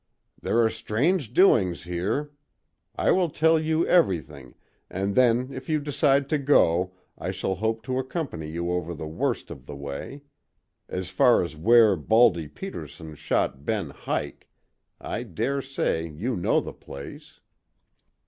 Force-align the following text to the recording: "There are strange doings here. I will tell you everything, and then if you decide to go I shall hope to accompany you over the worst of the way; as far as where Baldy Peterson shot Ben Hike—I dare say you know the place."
"There 0.41 0.57
are 0.63 0.69
strange 0.71 1.31
doings 1.31 1.83
here. 1.83 2.31
I 2.95 3.11
will 3.11 3.29
tell 3.29 3.59
you 3.59 3.85
everything, 3.85 4.55
and 4.89 5.13
then 5.13 5.53
if 5.53 5.69
you 5.69 5.79
decide 5.79 6.27
to 6.29 6.39
go 6.39 6.95
I 7.19 7.29
shall 7.29 7.53
hope 7.53 7.83
to 7.83 7.99
accompany 7.99 8.49
you 8.49 8.71
over 8.71 8.95
the 8.95 9.05
worst 9.07 9.51
of 9.51 9.67
the 9.67 9.75
way; 9.75 10.23
as 10.89 11.11
far 11.11 11.43
as 11.43 11.55
where 11.55 11.95
Baldy 11.95 12.47
Peterson 12.47 13.13
shot 13.13 13.63
Ben 13.63 13.91
Hike—I 13.91 15.21
dare 15.21 15.61
say 15.61 16.07
you 16.09 16.35
know 16.35 16.59
the 16.59 16.73
place." 16.73 17.39